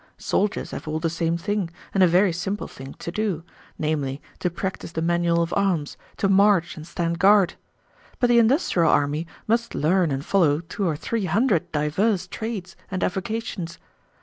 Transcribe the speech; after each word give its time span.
Soldiers 0.17 0.71
have 0.71 0.87
all 0.87 0.99
the 0.99 1.11
same 1.11 1.37
thing, 1.37 1.69
and 1.93 2.01
a 2.01 2.07
very 2.07 2.33
simple 2.33 2.67
thing, 2.67 2.95
to 2.95 3.11
do, 3.11 3.43
namely, 3.77 4.19
to 4.39 4.49
practice 4.49 4.91
the 4.91 5.01
manual 5.03 5.43
of 5.43 5.53
arms, 5.55 5.95
to 6.17 6.27
march 6.27 6.75
and 6.75 6.87
stand 6.87 7.19
guard. 7.19 7.53
But 8.19 8.31
the 8.31 8.39
industrial 8.39 8.89
army 8.89 9.27
must 9.45 9.75
learn 9.75 10.09
and 10.09 10.25
follow 10.25 10.59
two 10.61 10.87
or 10.87 10.95
three 10.95 11.25
hundred 11.25 11.71
diverse 11.71 12.25
trades 12.27 12.75
and 12.89 13.03
avocations. 13.03 13.77